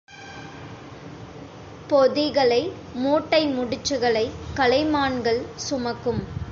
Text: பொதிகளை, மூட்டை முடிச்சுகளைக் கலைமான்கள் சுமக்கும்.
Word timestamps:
பொதிகளை, 1.87 2.71
மூட்டை 2.93 3.47
முடிச்சுகளைக் 3.47 4.31
கலைமான்கள் 4.55 5.41
சுமக்கும். 5.55 6.23